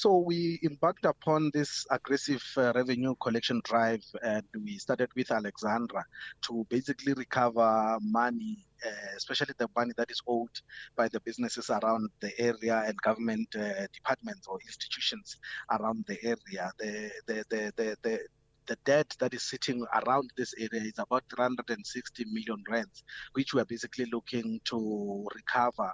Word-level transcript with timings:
So 0.00 0.18
we 0.18 0.60
embarked 0.62 1.06
upon 1.06 1.50
this 1.52 1.84
aggressive 1.90 2.44
uh, 2.56 2.72
revenue 2.72 3.16
collection 3.20 3.60
drive, 3.64 4.04
and 4.22 4.44
we 4.54 4.78
started 4.78 5.08
with 5.16 5.32
Alexandra 5.32 6.04
to 6.42 6.64
basically 6.70 7.14
recover 7.14 7.98
money, 8.00 8.64
uh, 8.86 9.16
especially 9.16 9.54
the 9.58 9.66
money 9.74 9.90
that 9.96 10.08
is 10.08 10.20
owed 10.28 10.54
by 10.96 11.08
the 11.08 11.18
businesses 11.22 11.68
around 11.68 12.10
the 12.20 12.30
area 12.38 12.84
and 12.86 12.96
government 12.98 13.48
uh, 13.56 13.88
departments 13.92 14.46
or 14.46 14.60
institutions 14.64 15.36
around 15.72 16.04
the 16.06 16.16
area. 16.22 16.70
The 16.78 17.10
the 17.26 17.44
the 17.50 17.72
the, 17.76 17.96
the 18.04 18.20
the 18.68 18.76
debt 18.84 19.16
that 19.18 19.34
is 19.34 19.42
sitting 19.48 19.84
around 20.04 20.30
this 20.36 20.54
area 20.58 20.82
is 20.82 20.98
about 20.98 21.24
360 21.34 22.24
million 22.26 22.62
rands, 22.68 23.02
which 23.32 23.54
we 23.54 23.60
are 23.60 23.64
basically 23.64 24.06
looking 24.12 24.60
to 24.66 25.26
recover 25.34 25.90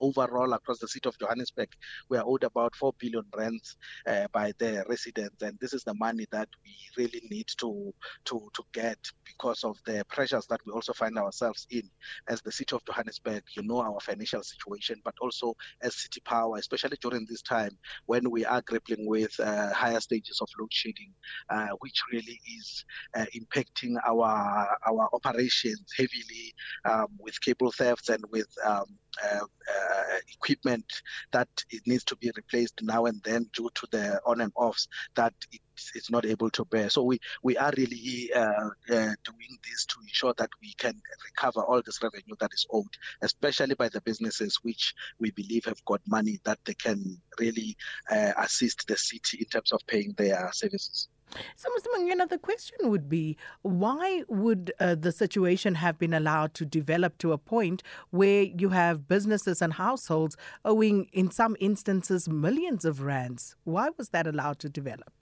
overall 0.00 0.52
across 0.52 0.78
the 0.78 0.88
city 0.88 1.08
of 1.08 1.18
Johannesburg. 1.18 1.68
We 2.08 2.16
are 2.16 2.24
owed 2.24 2.44
about 2.44 2.74
4 2.76 2.92
billion 2.98 3.24
rands 3.36 3.76
uh, 4.06 4.26
by 4.32 4.52
the 4.58 4.84
residents, 4.88 5.42
and 5.42 5.58
this 5.60 5.72
is 5.72 5.82
the 5.84 5.94
money 5.94 6.26
that 6.32 6.48
we 6.64 7.02
really 7.02 7.22
need 7.30 7.46
to 7.58 7.92
to 8.26 8.48
to 8.54 8.62
get 8.72 8.98
because 9.24 9.64
of 9.64 9.76
the 9.84 10.04
pressures 10.08 10.46
that 10.46 10.60
we 10.64 10.72
also 10.72 10.92
find 10.92 11.18
ourselves 11.18 11.66
in 11.70 11.82
as 12.28 12.40
the 12.42 12.52
city 12.52 12.74
of 12.74 12.84
Johannesburg. 12.86 13.42
You 13.56 13.62
know 13.64 13.80
our 13.82 14.00
financial 14.00 14.42
situation, 14.42 15.00
but 15.04 15.14
also 15.20 15.54
as 15.82 15.96
city 15.96 16.20
power, 16.24 16.56
especially 16.56 16.96
during 17.00 17.26
this 17.28 17.42
time 17.42 17.76
when 18.06 18.30
we 18.30 18.44
are 18.44 18.62
grappling 18.62 19.06
with 19.06 19.38
uh, 19.40 19.72
higher 19.72 20.00
stages 20.00 20.38
of 20.40 20.48
load 20.58 20.72
shedding, 20.72 21.12
uh, 21.50 21.68
which 21.80 21.95
really 22.12 22.40
is 22.58 22.84
uh, 23.16 23.26
impacting 23.34 23.94
our 24.06 24.68
our 24.86 25.08
operations 25.12 25.84
heavily 25.96 26.54
um, 26.84 27.08
with 27.18 27.40
cable 27.40 27.72
thefts 27.72 28.08
and 28.08 28.22
with 28.30 28.48
um, 28.64 28.86
uh, 29.24 29.38
uh, 29.38 30.18
equipment 30.34 30.84
that 31.32 31.48
it 31.70 31.82
needs 31.86 32.04
to 32.04 32.16
be 32.16 32.30
replaced 32.36 32.80
now 32.82 33.06
and 33.06 33.22
then 33.24 33.48
due 33.54 33.70
to 33.74 33.86
the 33.90 34.20
on 34.26 34.40
and 34.42 34.52
offs 34.56 34.88
that 35.14 35.32
it 35.52 35.60
is 35.94 36.10
not 36.10 36.26
able 36.26 36.50
to 36.50 36.64
bear. 36.66 36.90
So 36.90 37.02
we 37.02 37.18
we 37.42 37.56
are 37.56 37.72
really 37.76 38.30
uh, 38.34 38.70
uh, 38.90 39.14
doing 39.24 39.52
this 39.64 39.86
to 39.86 39.96
ensure 40.02 40.34
that 40.36 40.50
we 40.60 40.74
can 40.74 41.00
recover 41.24 41.60
all 41.60 41.82
this 41.84 42.02
revenue 42.02 42.36
that 42.40 42.50
is 42.52 42.66
owed, 42.70 42.94
especially 43.22 43.74
by 43.74 43.88
the 43.88 44.00
businesses 44.02 44.58
which 44.62 44.94
we 45.18 45.30
believe 45.30 45.64
have 45.64 45.84
got 45.86 46.00
money 46.06 46.38
that 46.44 46.58
they 46.64 46.74
can 46.74 47.20
really 47.38 47.76
uh, 48.10 48.32
assist 48.38 48.86
the 48.86 48.96
city 48.96 49.38
in 49.38 49.46
terms 49.46 49.72
of 49.72 49.80
paying 49.86 50.14
their 50.16 50.50
services. 50.52 51.08
So, 51.56 51.68
Mr. 51.70 51.86
Mangena, 51.96 52.28
the 52.28 52.38
question 52.38 52.78
would 52.82 53.08
be 53.08 53.36
why 53.62 54.22
would 54.28 54.72
uh, 54.80 54.94
the 54.94 55.12
situation 55.12 55.74
have 55.74 55.98
been 55.98 56.14
allowed 56.14 56.54
to 56.54 56.64
develop 56.64 57.18
to 57.18 57.32
a 57.32 57.38
point 57.38 57.82
where 58.10 58.42
you 58.42 58.70
have 58.70 59.08
businesses 59.08 59.60
and 59.60 59.72
households 59.74 60.36
owing, 60.64 61.08
in 61.12 61.30
some 61.30 61.56
instances, 61.60 62.28
millions 62.28 62.84
of 62.84 63.02
rands? 63.02 63.56
Why 63.64 63.90
was 63.96 64.10
that 64.10 64.26
allowed 64.26 64.58
to 64.60 64.68
develop? 64.68 65.12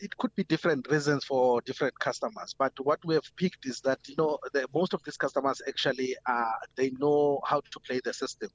it 0.00 0.16
could 0.16 0.34
be 0.34 0.44
different 0.44 0.86
reasons 0.90 1.24
for 1.24 1.60
different 1.62 1.98
customers 1.98 2.54
but 2.58 2.72
what 2.80 2.98
we 3.04 3.14
have 3.14 3.24
picked 3.36 3.66
is 3.66 3.80
that 3.80 3.98
you 4.06 4.14
know 4.16 4.38
the, 4.52 4.66
most 4.74 4.94
of 4.94 5.02
these 5.04 5.16
customers 5.16 5.60
actually 5.68 6.14
uh, 6.26 6.52
they 6.76 6.90
know 6.98 7.40
how 7.44 7.60
to 7.60 7.80
play 7.80 8.00
the 8.04 8.12
system 8.12 8.48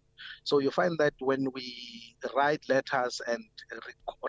so 0.43 0.59
you 0.59 0.71
find 0.71 0.97
that 0.97 1.13
when 1.19 1.47
we 1.53 2.15
write 2.35 2.61
letters 2.69 3.21
and 3.27 3.43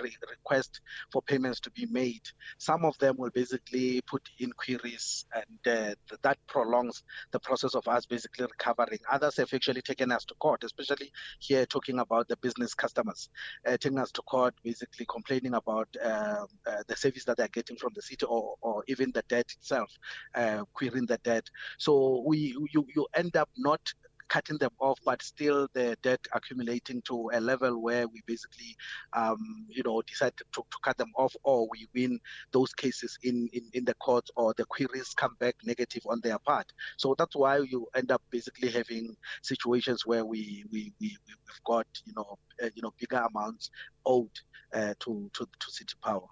re- 0.05 0.17
request 0.31 0.81
for 1.13 1.23
payments 1.23 1.61
to 1.61 1.71
be 1.73 1.87
made 1.87 2.23
some 2.59 2.85
of 2.85 2.97
them 2.99 3.17
will 3.19 3.31
basically 3.31 4.01
put 4.03 4.23
inquiries 4.39 5.27
and 5.35 5.77
uh, 5.79 5.95
that 6.23 6.39
prolongs 6.47 7.03
the 7.33 7.41
process 7.41 7.75
of 7.75 7.87
us 7.89 8.07
basically 8.07 8.45
recovering 8.45 8.99
others 9.11 9.37
have 9.37 9.53
actually 9.53 9.83
taken 9.83 10.13
us 10.13 10.25
to 10.25 10.35
court 10.35 10.63
especially 10.65 11.11
here 11.41 11.67
talking 11.67 11.99
about 11.99 12.29
the 12.29 12.37
business 12.39 12.75
customers 12.75 13.29
uh, 13.67 13.77
taking 13.81 13.99
us 13.99 14.13
to 14.13 14.23
court 14.23 14.55
basically 14.63 15.07
complaining 15.07 15.55
about 15.55 15.89
um, 16.03 16.47
uh, 16.67 16.83
the 16.89 16.97
service 16.97 17.25
that 17.25 17.37
they're 17.37 17.49
getting 17.49 17.77
from 17.77 17.93
the 17.95 18.03
city 18.03 18.27
or, 18.27 18.55
or 18.61 18.85
even 18.89 19.11
the 19.15 19.23
debt 19.29 19.47
itself, 19.59 19.91
uh, 20.35 20.65
querying 20.75 21.07
the 21.07 21.19
debt. 21.19 21.45
So 21.79 22.23
we 22.27 22.39
you, 22.73 22.87
you 22.95 23.07
end 23.15 23.37
up 23.37 23.49
not 23.57 23.81
cutting 24.29 24.59
them 24.59 24.71
off, 24.79 24.99
but 25.05 25.23
still 25.23 25.69
the 25.75 25.97
debt 26.03 26.21
accumulating 26.33 27.03
to 27.03 27.31
a 27.33 27.41
level 27.41 27.83
where 27.83 28.07
we 28.09 28.23
basically, 28.27 28.77
um, 29.13 29.67
you 29.69 29.83
know, 29.85 30.03
decide 30.03 30.37
to, 30.37 30.45
to, 30.53 30.63
cut 30.83 30.97
them 30.99 31.13
off, 31.17 31.35
or 31.45 31.67
we 31.71 31.89
win 31.95 32.19
those 32.53 32.73
cases 32.75 33.19
in, 33.23 33.49
in, 33.53 33.63
in 33.73 33.85
the 33.85 33.95
courts, 33.95 34.31
or 34.37 34.55
the 34.57 34.65
queries 34.67 35.15
come 35.17 35.35
back 35.41 35.55
negative 35.65 36.03
on 36.07 36.21
their 36.23 36.39
part. 36.39 36.71
So 36.97 37.15
that's 37.17 37.37
why 37.37 37.59
you 37.59 37.87
end 37.95 38.11
up 38.11 38.23
basically 38.31 38.71
having 38.71 39.17
situations 39.43 40.05
where 40.05 40.25
we 40.25 40.65
we, 40.71 40.93
we 41.01 41.17
we've 41.27 41.65
got 41.67 41.87
you 42.05 42.13
know 42.17 42.39
uh, 42.63 42.69
you 42.75 42.83
know 42.83 42.93
bigger 42.99 43.23
amounts 43.35 43.71
owed 44.05 44.31
uh, 44.75 44.95
to, 45.01 45.31
to 45.35 45.47
to 45.47 45.71
city 45.71 45.95
power. 46.03 46.27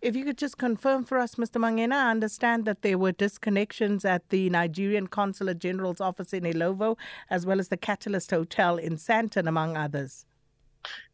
If 0.00 0.16
you 0.16 0.24
could 0.24 0.38
just 0.38 0.58
confirm 0.58 1.04
for 1.04 1.18
us, 1.18 1.36
Mr. 1.36 1.60
Mangena, 1.60 1.94
I 1.94 2.10
understand 2.10 2.64
that 2.66 2.82
there 2.82 2.98
were 2.98 3.12
disconnections 3.12 4.04
at 4.04 4.28
the 4.30 4.50
Nigerian 4.50 5.06
Consulate 5.06 5.58
General's 5.58 6.00
office 6.00 6.32
in 6.32 6.44
Ilovo, 6.44 6.96
as 7.30 7.46
well 7.46 7.60
as 7.60 7.68
the 7.68 7.76
Catalyst 7.76 8.30
Hotel 8.30 8.76
in 8.78 8.96
Sandton, 8.96 9.48
among 9.48 9.76
others. 9.76 10.26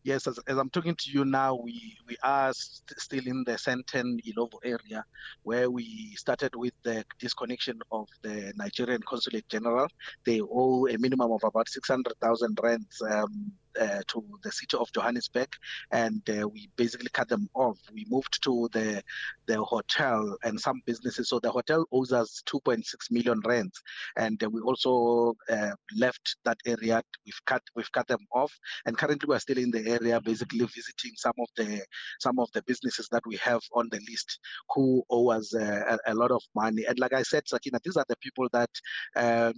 Yes, 0.04 0.26
as, 0.26 0.38
as 0.46 0.58
I'm 0.58 0.70
talking 0.70 0.96
to 0.96 1.10
you 1.10 1.24
now, 1.24 1.54
we, 1.54 1.96
we 2.06 2.16
are 2.22 2.52
st- 2.52 2.98
still 2.98 3.26
in 3.26 3.44
the 3.44 3.52
Sandton 3.52 4.18
Ilovo 4.26 4.58
area 4.64 5.04
where 5.44 5.70
we 5.70 6.14
started 6.16 6.54
with 6.56 6.74
the 6.82 7.04
disconnection 7.20 7.80
of 7.90 8.08
the 8.22 8.52
Nigerian 8.56 9.00
Consulate 9.06 9.48
General. 9.48 9.86
They 10.26 10.40
owe 10.40 10.88
a 10.88 10.98
minimum 10.98 11.30
of 11.30 11.44
about 11.44 11.68
600,000 11.68 12.58
rands 12.62 13.00
um, 13.10 13.52
uh, 13.80 14.00
to 14.08 14.24
the 14.42 14.52
city 14.52 14.76
of 14.76 14.92
Johannesburg, 14.92 15.48
and 15.90 16.22
uh, 16.30 16.48
we 16.48 16.68
basically 16.76 17.10
cut 17.12 17.28
them 17.28 17.48
off. 17.54 17.78
We 17.92 18.06
moved 18.08 18.42
to 18.44 18.68
the 18.72 19.02
the 19.46 19.62
hotel 19.62 20.36
and 20.44 20.60
some 20.60 20.82
businesses. 20.86 21.28
So 21.28 21.38
the 21.40 21.50
hotel 21.50 21.84
owes 21.92 22.12
us 22.12 22.42
2.6 22.46 22.84
million 23.10 23.40
rands, 23.44 23.80
and 24.16 24.42
uh, 24.42 24.50
we 24.50 24.60
also 24.60 25.34
uh, 25.48 25.72
left 25.96 26.36
that 26.44 26.58
area. 26.66 27.02
We've 27.26 27.44
cut 27.46 27.62
we've 27.74 27.92
cut 27.92 28.08
them 28.08 28.26
off, 28.34 28.52
and 28.86 28.96
currently 28.96 29.26
we're 29.26 29.38
still 29.38 29.58
in 29.58 29.70
the 29.70 29.86
area, 29.88 30.20
basically 30.20 30.60
visiting 30.60 31.12
some 31.16 31.34
of 31.38 31.48
the 31.56 31.82
some 32.20 32.38
of 32.38 32.48
the 32.52 32.62
businesses 32.62 33.08
that 33.10 33.22
we 33.26 33.36
have 33.36 33.62
on 33.74 33.88
the 33.90 34.00
list 34.08 34.38
who 34.74 35.02
owe 35.10 35.30
us 35.30 35.54
uh, 35.54 35.96
a, 36.06 36.12
a, 36.12 36.14
lot 36.14 36.30
of 36.30 36.42
money. 36.54 36.84
And 36.88 36.98
like 36.98 37.12
I 37.12 37.22
said, 37.22 37.42
Sakina, 37.46 37.78
these 37.84 37.96
are 37.96 38.04
the 38.08 38.16
people 38.16 38.48
that 38.52 38.70
um, 39.16 39.54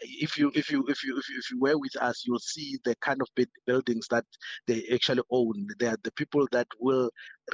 if 0.00 0.38
you 0.38 0.52
if 0.54 0.70
you 0.70 0.84
if 0.88 1.04
you 1.04 1.18
if 1.18 1.28
you, 1.28 1.38
if 1.38 1.50
you 1.50 1.60
were 1.60 1.78
with 1.78 1.96
us, 2.00 2.24
you'll 2.26 2.38
see 2.40 2.78
the 2.84 2.94
kind 3.02 3.20
of 3.22 3.28
buildings 3.66 4.06
that 4.10 4.24
they 4.66 4.84
actually 4.92 5.22
own. 5.30 5.68
They 5.78 5.86
are 5.88 5.98
the 6.04 6.12
people 6.12 6.46
that 6.52 6.68
will 6.80 7.10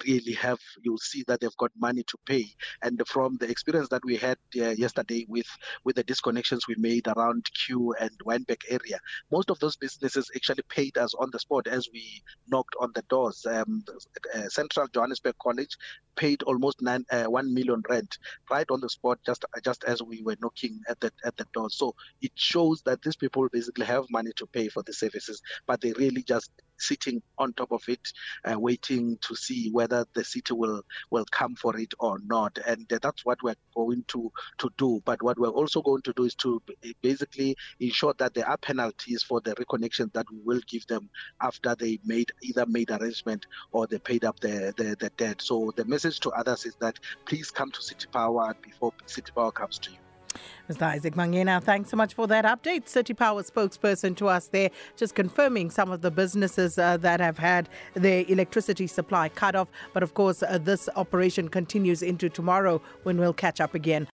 really 0.06 0.34
have. 0.34 0.58
You'll 0.82 0.98
see 0.98 1.24
that 1.26 1.40
they've 1.40 1.56
got 1.56 1.72
money 1.76 2.02
to 2.04 2.18
pay. 2.26 2.46
And 2.82 3.00
from 3.06 3.36
the 3.36 3.48
experience 3.48 3.88
that 3.90 4.04
we 4.04 4.16
had 4.16 4.38
uh, 4.56 4.70
yesterday 4.70 5.26
with 5.28 5.46
with 5.84 5.96
the 5.96 6.04
disconnections 6.04 6.60
we 6.68 6.74
made 6.76 7.06
around 7.08 7.46
Q 7.54 7.94
and 8.00 8.10
Wynberg 8.24 8.62
area, 8.68 8.98
most 9.30 9.50
of 9.50 9.58
those 9.58 9.76
businesses 9.76 10.30
actually 10.34 10.64
paid 10.68 10.98
us 10.98 11.14
on 11.14 11.30
the 11.32 11.38
spot 11.38 11.66
as 11.66 11.88
we 11.92 12.22
knocked 12.48 12.76
on 12.80 12.92
the 12.94 13.02
doors. 13.08 13.46
Um, 13.46 13.84
uh, 14.34 14.48
Central 14.48 14.86
Johannesburg 14.88 15.36
College 15.42 15.76
paid 16.16 16.42
almost 16.42 16.82
nine, 16.82 17.04
uh, 17.10 17.24
one 17.24 17.52
million 17.54 17.82
rent 17.88 18.18
right 18.50 18.66
on 18.70 18.80
the 18.80 18.88
spot, 18.88 19.18
just 19.24 19.44
just 19.64 19.84
as 19.84 20.02
we 20.02 20.22
were 20.22 20.36
knocking 20.40 20.80
at 20.88 21.00
the 21.00 21.12
at 21.24 21.36
the 21.36 21.46
door. 21.52 21.70
So 21.70 21.94
it 22.20 22.32
shows 22.34 22.82
that 22.82 23.02
these 23.02 23.16
people 23.16 23.48
basically 23.50 23.86
have 23.86 24.04
money 24.10 24.30
to 24.36 24.46
pay 24.46 24.68
for 24.68 24.82
the 24.82 24.92
services, 24.92 25.40
but 25.66 25.80
they 25.80 25.92
really 25.92 26.22
just 26.22 26.50
sitting 26.78 27.22
on 27.38 27.52
top 27.52 27.72
of 27.72 27.82
it, 27.88 28.00
uh, 28.44 28.58
waiting 28.58 29.18
to 29.22 29.34
see 29.34 29.70
whether 29.70 30.04
the 30.14 30.24
city 30.24 30.54
will 30.54 30.82
will 31.10 31.24
come 31.30 31.54
for 31.54 31.76
it 31.78 31.92
or 31.98 32.18
not. 32.24 32.58
And 32.66 32.86
that's 32.88 33.24
what 33.24 33.42
we're 33.42 33.54
going 33.74 34.04
to 34.08 34.30
to 34.58 34.70
do. 34.76 35.00
But 35.04 35.22
what 35.22 35.38
we're 35.38 35.48
also 35.48 35.82
going 35.82 36.02
to 36.02 36.12
do 36.12 36.24
is 36.24 36.34
to 36.36 36.60
basically 37.02 37.56
ensure 37.80 38.14
that 38.18 38.34
there 38.34 38.48
are 38.48 38.56
penalties 38.58 39.22
for 39.22 39.40
the 39.40 39.54
reconnection 39.54 40.12
that 40.12 40.26
we 40.30 40.40
will 40.44 40.60
give 40.68 40.86
them 40.86 41.10
after 41.40 41.74
they 41.74 41.98
made 42.04 42.30
either 42.42 42.66
made 42.66 42.90
arrangement 42.90 43.46
or 43.72 43.86
they 43.86 43.98
paid 43.98 44.24
up 44.24 44.38
the, 44.40 44.72
the, 44.76 44.96
the 44.98 45.10
debt. 45.16 45.40
So 45.42 45.72
the 45.76 45.84
message 45.84 46.20
to 46.20 46.30
others 46.30 46.64
is 46.64 46.76
that 46.80 46.96
please 47.26 47.50
come 47.50 47.70
to 47.70 47.82
City 47.82 48.06
Power 48.12 48.54
before 48.62 48.92
City 49.06 49.30
Power 49.34 49.52
comes 49.52 49.78
to 49.80 49.90
you. 49.90 50.07
Mr. 50.68 50.82
Isaac 50.82 51.14
Mangena, 51.14 51.62
thanks 51.62 51.90
so 51.90 51.96
much 51.96 52.14
for 52.14 52.26
that 52.26 52.44
update. 52.44 52.88
City 52.88 53.14
Power 53.14 53.42
spokesperson 53.42 54.16
to 54.16 54.28
us 54.28 54.48
there, 54.48 54.70
just 54.96 55.14
confirming 55.14 55.70
some 55.70 55.90
of 55.90 56.00
the 56.00 56.10
businesses 56.10 56.78
uh, 56.78 56.96
that 56.98 57.20
have 57.20 57.38
had 57.38 57.68
their 57.94 58.24
electricity 58.28 58.86
supply 58.86 59.28
cut 59.28 59.54
off. 59.54 59.68
But 59.94 60.02
of 60.02 60.14
course, 60.14 60.42
uh, 60.42 60.58
this 60.58 60.88
operation 60.96 61.48
continues 61.48 62.02
into 62.02 62.28
tomorrow 62.28 62.82
when 63.04 63.18
we'll 63.18 63.32
catch 63.32 63.60
up 63.60 63.74
again. 63.74 64.08